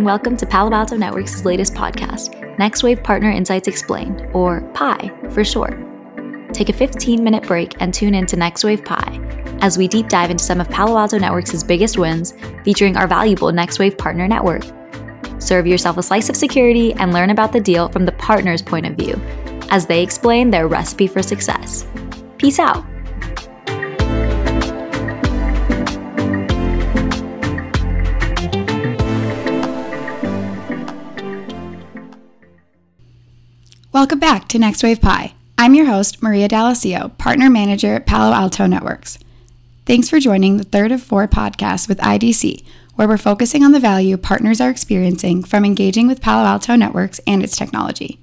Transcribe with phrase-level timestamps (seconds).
[0.00, 5.44] and welcome to Palo Alto Networks' latest podcast, NextWave Partner Insights Explained, or PI for
[5.44, 5.76] short.
[6.54, 10.30] Take a 15 minute break and tune in to NextWave Pi as we deep dive
[10.30, 12.32] into some of Palo Alto Networks' biggest wins,
[12.64, 14.62] featuring our valuable NextWave Partner Network.
[15.38, 18.86] Serve yourself a slice of security and learn about the deal from the partner's point
[18.86, 19.20] of view
[19.68, 21.86] as they explain their recipe for success.
[22.38, 22.86] Peace out.
[34.00, 35.34] Welcome back to Next Wave Pi.
[35.58, 39.18] I'm your host, Maria D'Alessio, Partner Manager at Palo Alto Networks.
[39.84, 42.64] Thanks for joining the third of four podcasts with IDC,
[42.94, 47.20] where we're focusing on the value partners are experiencing from engaging with Palo Alto Networks
[47.26, 48.18] and its technology.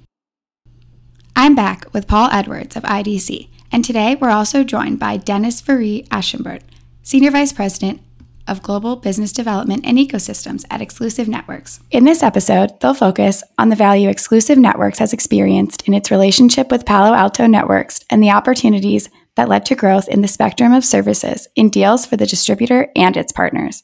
[1.36, 6.08] I'm back with Paul Edwards of IDC, and today we're also joined by Denis Fourie
[6.10, 6.64] Aschenbert,
[7.04, 8.02] Senior Vice President
[8.48, 11.80] of Global Business Development and Ecosystems at Exclusive Networks.
[11.92, 16.72] In this episode, they'll focus on the value Exclusive Networks has experienced in its relationship
[16.72, 20.84] with Palo Alto Networks and the opportunities that led to growth in the spectrum of
[20.84, 23.84] services in deals for the distributor and its partners.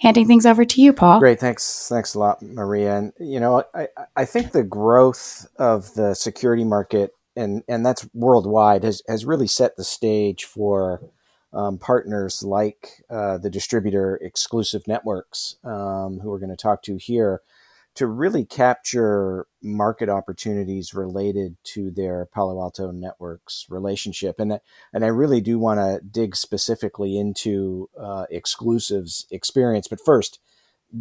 [0.00, 1.20] Handing things over to you, Paul.
[1.20, 2.96] Great, thanks, thanks a lot, Maria.
[2.96, 8.08] And you know, I, I think the growth of the security market and and that's
[8.14, 11.00] worldwide has has really set the stage for
[11.56, 16.96] um, partners like uh, the distributor exclusive networks, um, who we're going to talk to
[16.96, 17.40] here,
[17.94, 24.38] to really capture market opportunities related to their Palo Alto networks relationship.
[24.38, 24.60] And,
[24.92, 29.88] and I really do want to dig specifically into uh, exclusives experience.
[29.88, 30.38] But first,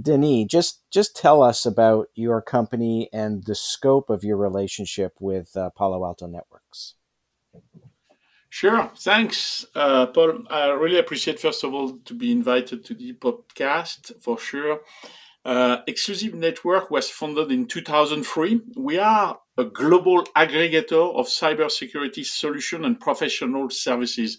[0.02, 5.56] Denis, just just tell us about your company and the scope of your relationship with
[5.56, 6.96] uh, Palo Alto Networks.
[8.56, 8.90] Sure.
[8.96, 10.46] Thanks, uh, Paul.
[10.50, 14.80] I really appreciate, first of all, to be invited to the podcast for sure.
[15.44, 18.62] Uh, Exclusive Network was founded in 2003.
[18.78, 24.38] We are a global aggregator of cybersecurity solution and professional services.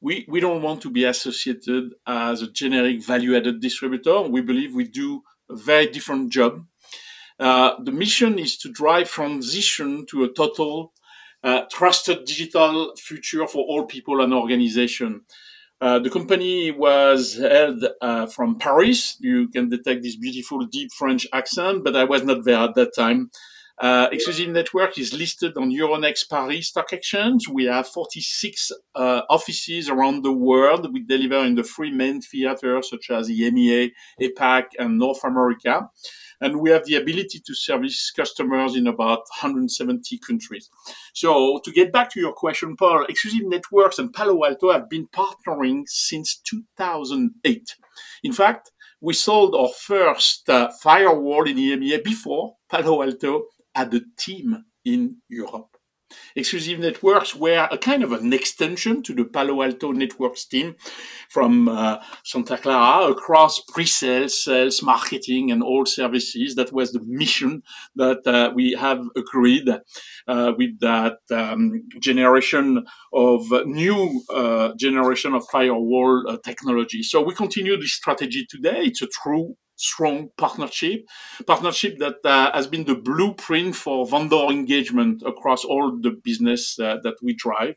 [0.00, 4.22] We, we don't want to be associated as a generic value added distributor.
[4.22, 6.64] We believe we do a very different job.
[7.38, 10.94] Uh, the mission is to drive transition to a total
[11.44, 15.20] uh, trusted digital future for all people and organization.
[15.80, 19.16] Uh, the company was held uh, from Paris.
[19.20, 22.94] You can detect this beautiful deep French accent, but I was not there at that
[22.94, 23.30] time.
[23.78, 27.48] Uh, Exclusive Network is listed on Euronext Paris Stock Exchange.
[27.48, 30.92] We have 46 uh, offices around the world.
[30.92, 33.90] We deliver in the three main theaters such as EMEA,
[34.20, 35.90] APAC, and North America
[36.40, 40.70] and we have the ability to service customers in about 170 countries.
[41.14, 45.08] So to get back to your question, Paul, Exclusive Networks and Palo Alto have been
[45.08, 47.76] partnering since 2008.
[48.22, 54.00] In fact, we sold our first uh, firewall in EMEA before Palo Alto had a
[54.16, 55.76] team in Europe.
[56.36, 60.76] Exclusive networks were a kind of an extension to the Palo Alto networks team
[61.28, 66.54] from uh, Santa Clara across pre-sales, sales, marketing, and all services.
[66.54, 67.62] That was the mission
[67.96, 75.46] that uh, we have agreed uh, with that um, generation of new uh, generation of
[75.50, 77.02] firewall uh, technology.
[77.02, 78.82] So we continue this strategy today.
[78.84, 81.06] It's a true strong partnership,
[81.46, 86.96] partnership that uh, has been the blueprint for vendor engagement across all the business uh,
[87.02, 87.74] that we drive.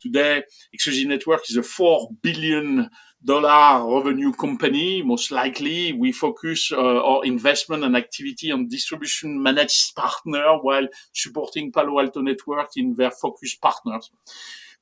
[0.00, 2.90] Today, Exclusive Network is a four billion
[3.24, 5.02] dollar revenue company.
[5.02, 11.72] Most likely, we focus uh, our investment and activity on distribution managed partner while supporting
[11.72, 14.10] Palo Alto Network in their focus partners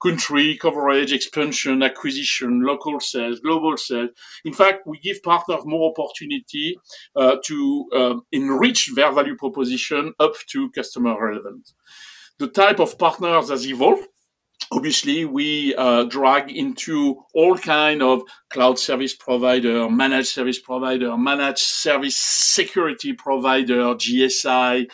[0.03, 4.11] country coverage, expansion, acquisition, local sales, global sales.
[4.45, 6.77] In fact, we give partners more opportunity
[7.17, 11.75] uh, to uh, enrich their value proposition up to customer relevance.
[12.39, 14.09] The type of partners has evolved.
[14.73, 21.59] Obviously, we uh, drag into all kind of cloud service provider, managed service provider, managed
[21.59, 24.87] service security provider, GSI.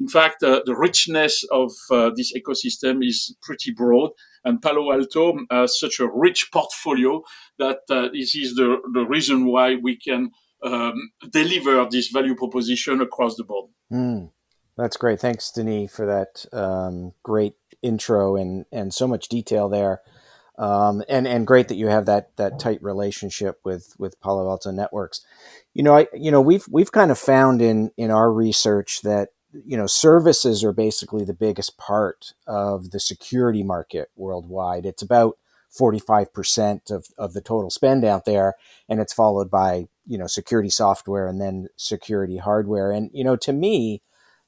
[0.00, 4.10] In fact, uh, the richness of uh, this ecosystem is pretty broad
[4.44, 7.22] and Palo Alto has such a rich portfolio
[7.58, 10.30] that uh, this is the, the reason why we can
[10.62, 13.70] um, deliver this value proposition across the board.
[13.92, 14.30] Mm,
[14.76, 15.20] that's great.
[15.20, 17.54] Thanks, Denis, for that um, great
[17.84, 20.00] intro and, and so much detail there.
[20.56, 24.70] Um, and and great that you have that that tight relationship with with Palo Alto
[24.70, 25.20] Networks.
[25.72, 29.30] You know, I you know we've we've kind of found in in our research that
[29.64, 34.84] you know, services are basically the biggest part of the security market worldwide.
[34.84, 35.38] It's about
[35.78, 38.54] 45% of, of the total spend out there,
[38.88, 42.90] and it's followed by you know security software and then security hardware.
[42.90, 44.02] And you know, to me,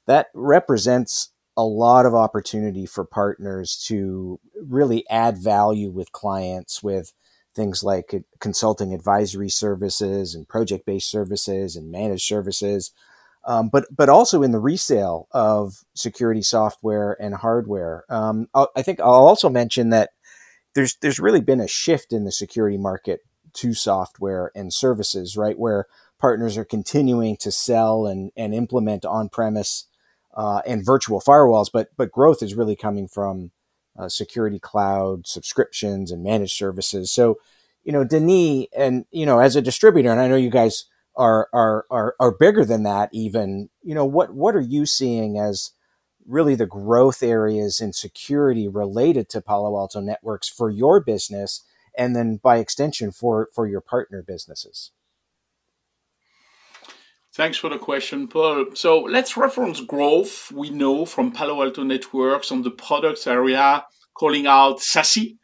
[0.05, 7.13] that represents a lot of opportunity for partners to really add value with clients with
[7.55, 12.91] things like consulting advisory services and project based services and managed services.
[13.45, 18.03] Um, but but also in the resale of security software and hardware.
[18.09, 20.11] Um, I think I'll also mention that
[20.75, 23.21] there's there's really been a shift in the security market
[23.53, 25.57] to software and services, right?
[25.57, 25.87] Where
[26.19, 29.86] partners are continuing to sell and, and implement on premise
[30.37, 33.51] uh, and virtual firewalls, but but growth is really coming from
[33.97, 37.11] uh, security cloud subscriptions and managed services.
[37.11, 37.39] So,
[37.83, 40.85] you know, Denis, and you know, as a distributor, and I know you guys
[41.15, 43.09] are are are, are bigger than that.
[43.11, 45.71] Even, you know, what what are you seeing as
[46.27, 51.63] really the growth areas in security related to Palo Alto Networks for your business,
[51.97, 54.91] and then by extension for for your partner businesses?
[57.37, 58.65] Thanks for the question, Paul.
[58.73, 63.85] So let's reference growth we know from Palo Alto Networks on the products area,
[64.15, 65.37] calling out SASE.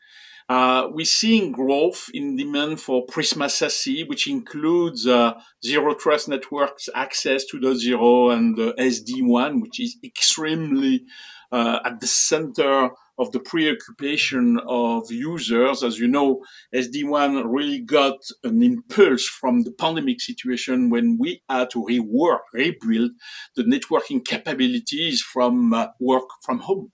[0.49, 6.89] Uh, we're seeing growth in demand for Prisma SASE, which includes uh, zero trust networks
[6.95, 11.03] access to the zero and the SD-WAN, which is extremely
[11.53, 12.89] uh, at the center
[13.19, 15.83] of the preoccupation of users.
[15.83, 21.69] As you know, SD-WAN really got an impulse from the pandemic situation when we had
[21.69, 23.11] to rework, rebuild
[23.55, 26.91] the networking capabilities from uh, work from home.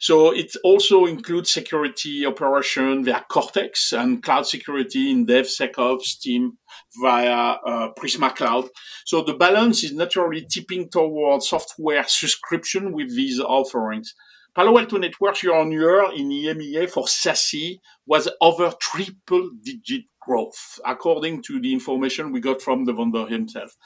[0.00, 6.56] So it also includes security operation via Cortex and cloud security in DevSecOps team
[7.02, 8.70] via uh, Prisma Cloud.
[9.04, 14.14] So the balance is naturally tipping towards software subscription with these offerings.
[14.54, 20.80] Palo Alto Networks year on year in EMEA for SASE was over triple digit growth,
[20.86, 23.76] according to the information we got from the vendor himself.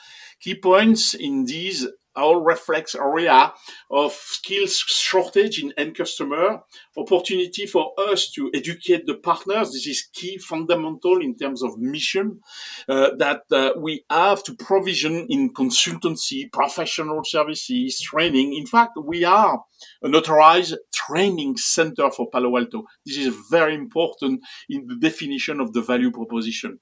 [0.40, 3.52] Key points in these all reflects area
[3.90, 6.60] of skills shortage in end customer,
[6.96, 9.72] opportunity for us to educate the partners.
[9.72, 12.40] This is key, fundamental in terms of mission
[12.88, 18.54] uh, that uh, we have to provision in consultancy, professional services, training.
[18.54, 19.62] In fact, we are
[20.02, 22.84] an authorized training center for Palo Alto.
[23.04, 26.78] This is very important in the definition of the value proposition.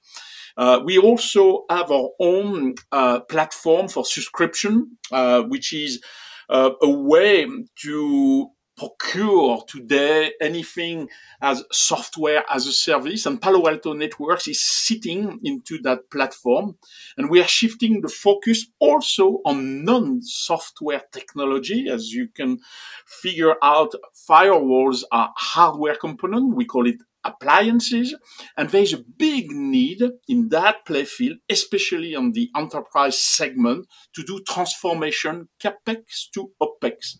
[0.57, 6.01] Uh, we also have our own uh, platform for subscription, uh, which is
[6.49, 7.47] uh, a way
[7.77, 11.09] to procure today anything
[11.41, 16.77] as software as a service and Palo Alto Networks is sitting into that platform.
[17.17, 21.89] And we are shifting the focus also on non-software technology.
[21.89, 22.59] As you can
[23.07, 23.93] figure out
[24.29, 26.57] firewalls are hardware component.
[26.57, 28.15] We call it appliances.
[28.57, 34.41] And there's a big need in that playfield, especially on the enterprise segment, to do
[34.49, 37.17] transformation capex to opex.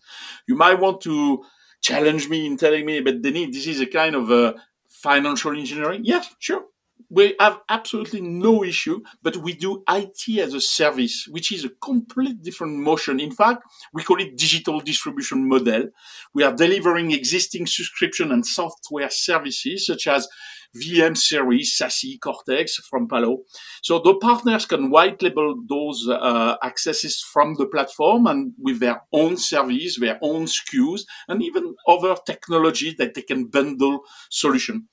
[0.47, 1.43] You might want to
[1.81, 4.55] challenge me in telling me, but Denis, this is a kind of a
[4.89, 6.01] financial engineering.
[6.03, 6.63] Yes, sure
[7.09, 11.69] we have absolutely no issue, but we do IT as a service, which is a
[11.69, 13.19] complete different motion.
[13.19, 13.63] In fact,
[13.93, 15.89] we call it digital distribution model.
[16.33, 20.27] We are delivering existing subscription and software services such as
[20.75, 23.43] VM series, SASE, Cortex from Palo.
[23.83, 29.03] So the partners can white label those uh, accesses from the platform and with their
[29.11, 34.87] own service, their own SKUs, and even other technology that they can bundle solution.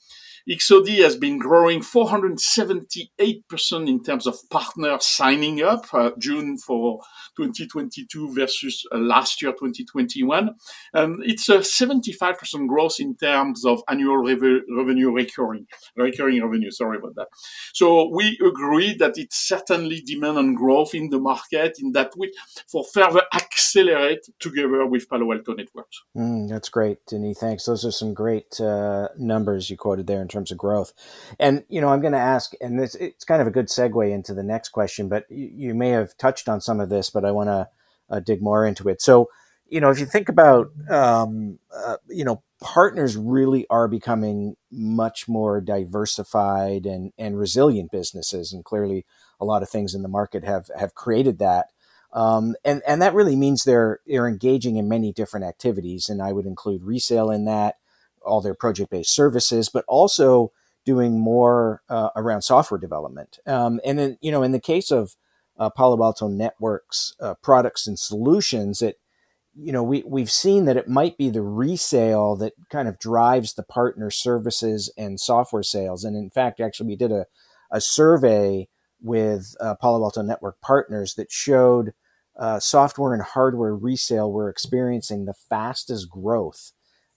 [0.50, 7.00] XOD has been growing 478% in terms of partners signing up uh, June for
[7.36, 10.50] 2022 versus uh, last year 2021
[10.94, 16.72] and it's a 75% growth in terms of annual rev- revenue recurring recurring revenue.
[16.72, 17.28] Sorry about that.
[17.72, 22.32] So we agree that it's certainly demand and growth in the market in that we
[22.70, 26.02] for further accelerate together with Palo Alto Networks.
[26.16, 27.38] Mm, that's great Denis.
[27.38, 27.66] Thanks.
[27.66, 30.92] Those are some great uh, numbers you quoted there in terms of growth
[31.38, 34.10] and you know I'm going to ask and this it's kind of a good segue
[34.10, 37.24] into the next question but you, you may have touched on some of this but
[37.24, 37.68] I want to
[38.10, 39.00] uh, dig more into it.
[39.00, 39.30] So,
[39.68, 45.28] you know, if you think about, um, uh, you know, partners really are becoming much
[45.28, 48.52] more diversified and, and resilient businesses.
[48.52, 49.06] And clearly,
[49.40, 51.66] a lot of things in the market have, have created that.
[52.12, 56.08] Um, and, and that really means they're, they're engaging in many different activities.
[56.08, 57.76] And I would include resale in that,
[58.24, 60.52] all their project based services, but also
[60.84, 63.38] doing more uh, around software development.
[63.46, 65.16] Um, and then, you know, in the case of
[65.58, 68.98] uh, Palo Alto Networks uh, products and solutions, it
[69.54, 73.54] you know we we've seen that it might be the resale that kind of drives
[73.54, 76.04] the partner services and software sales.
[76.04, 77.26] And in fact, actually, we did a
[77.70, 78.68] a survey
[79.02, 81.92] with uh, Palo Alto Network partners that showed
[82.38, 86.72] uh, software and hardware resale were experiencing the fastest growth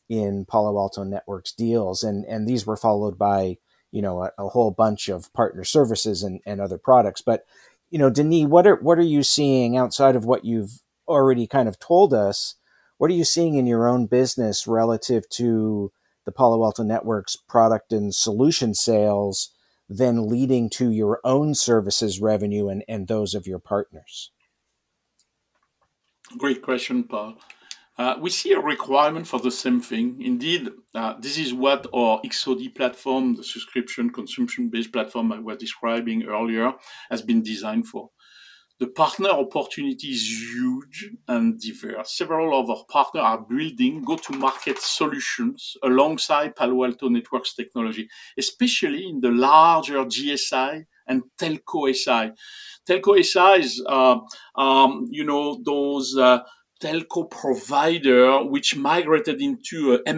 [0.10, 3.57] in Palo Alto Networks deals, and and these were followed by
[3.91, 7.22] you know a, a whole bunch of partner services and, and other products.
[7.22, 7.45] But
[7.89, 11.67] you know, Denis, what are what are you seeing outside of what you've already kind
[11.67, 12.55] of told us?
[12.98, 15.91] What are you seeing in your own business relative to
[16.25, 19.50] the Palo Alto Networks product and solution sales,
[19.89, 24.31] then leading to your own services revenue and, and those of your partners?
[26.38, 27.38] Great question, Paul.
[27.97, 30.19] Uh, we see a requirement for the same thing.
[30.19, 35.57] Indeed, uh, this is what our XOD platform, the subscription consumption based platform I was
[35.57, 36.73] describing earlier,
[37.12, 38.09] has been designed for.
[38.79, 42.17] The partner opportunity is huge and diverse.
[42.17, 49.21] Several of our partners are building go-to-market solutions alongside Palo Alto Networks technology, especially in
[49.21, 52.31] the larger GSI and telco SI.
[52.89, 54.17] Telco SI is, uh,
[54.55, 56.39] um, you know, those uh,
[56.84, 60.13] telco provider which migrated into uh, a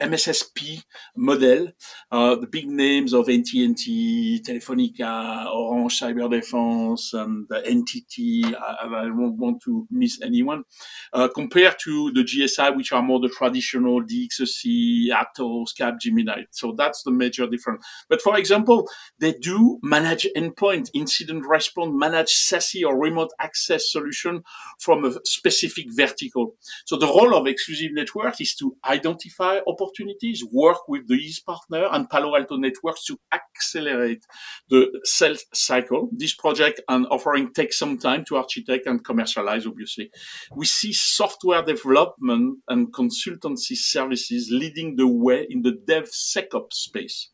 [0.00, 0.82] MSSP
[1.16, 1.68] model.
[2.10, 8.54] Uh, the big names of AT&T, Telefonica, Orange Cyber Defense, and the NTT.
[8.54, 10.64] I, I don't want to miss anyone.
[11.12, 16.44] Uh, compared to the GSI, which are more the traditional DXC, Atos, Capgemini.
[16.50, 17.84] So that's the major difference.
[18.08, 24.42] But for example, they do manage endpoint, incident response, manage SASE or remote access solution
[24.78, 26.54] from a specific vertical.
[26.84, 32.08] So the role of exclusive network is to identify opportunities, work with these partner and
[32.08, 34.24] Palo Alto networks to accelerate
[34.68, 36.08] the sales cycle.
[36.12, 40.10] This project and offering takes some time to architect and commercialize, obviously.
[40.54, 47.30] We see software development and consultancy services leading the way in the DevSecOps space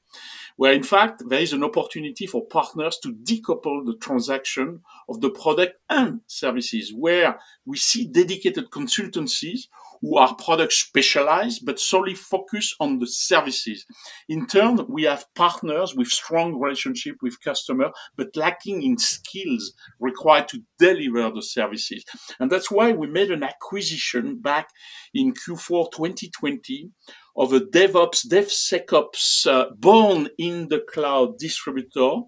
[0.57, 5.31] where in fact there is an opportunity for partners to decouple the transaction of the
[5.31, 9.69] product and services, where we see dedicated consultancies
[10.03, 13.87] who are product specialized but solely focus on the services.
[14.29, 20.49] In turn, we have partners with strong relationship with customer but lacking in skills required
[20.49, 22.05] to deliver the services.
[22.41, 24.69] And that's why we made an acquisition back
[25.15, 26.91] in Q4 2020
[27.37, 32.21] of a DevOps, DevSecOps uh, born in the cloud distributor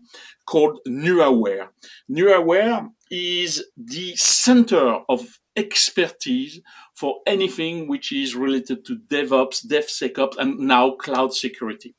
[0.46, 1.68] called Nuaware.
[2.10, 6.60] Nuaware is the center of expertise
[6.94, 11.94] for anything which is related to DevOps, DevSecOps, and now cloud security.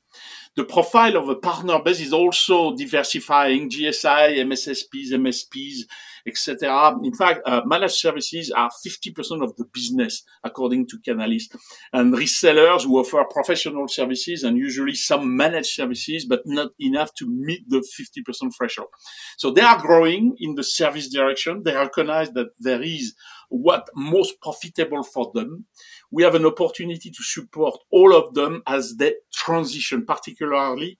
[0.55, 5.79] The profile of a partner base is also diversifying GSI, MSSPs, MSPs,
[6.25, 6.95] etc.
[7.03, 11.43] In fact, uh, managed services are 50% of the business, according to Canalys.
[11.91, 17.29] And resellers who offer professional services and usually some managed services, but not enough to
[17.29, 18.88] meet the 50% threshold.
[19.38, 21.63] So they are growing in the service direction.
[21.63, 23.13] They recognize that there is
[23.49, 25.65] what most profitable for them.
[26.11, 30.97] We have an opportunity to support all of them as they transition, particularly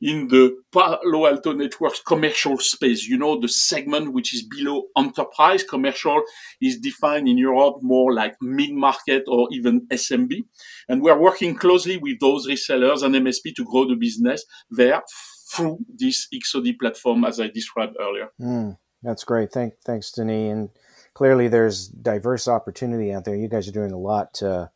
[0.00, 3.06] in the Palo Alto Networks commercial space.
[3.06, 6.22] You know, the segment which is below enterprise commercial
[6.60, 10.44] is defined in Europe more like mid-market or even SMB.
[10.88, 15.02] And we are working closely with those resellers and MSP to grow the business there
[15.50, 18.28] through this XOD platform, as I described earlier.
[18.40, 19.50] Mm, that's great.
[19.50, 20.52] Thank, thanks, Denis.
[20.52, 20.68] And
[21.18, 23.34] clearly there's diverse opportunity out there.
[23.34, 24.70] You guys are doing a lot to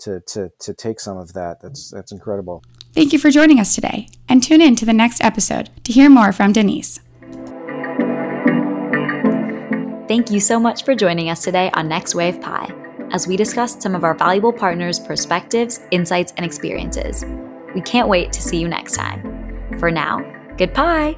[0.00, 1.60] to to to take some of that.
[1.62, 2.64] That's that's incredible.
[2.92, 6.10] Thank you for joining us today, and tune in to the next episode to hear
[6.10, 6.98] more from Denise.
[10.08, 12.68] Thank you so much for joining us today on Next Wave Pi
[13.12, 17.24] as we discussed some of our valuable partners' perspectives, insights, and experiences.
[17.76, 19.78] We can't wait to see you next time.
[19.78, 20.18] For now,
[20.58, 21.16] goodbye.